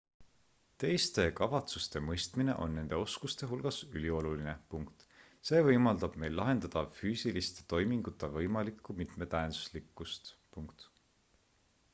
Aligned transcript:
teiste 0.83 1.25
kavatsuste 1.39 1.99
mõistmine 2.05 2.55
on 2.63 2.73
nende 2.77 3.01
oskuste 3.01 3.49
hulgas 3.51 3.77
ülioluline 3.99 4.55
see 5.51 5.61
võimaldab 5.69 6.17
meil 6.25 6.35
lahendada 6.41 6.85
füüsiliste 7.03 7.69
toimingute 7.77 8.31
võimalikku 8.39 8.97
mitmetähenduslikkust 9.05 10.35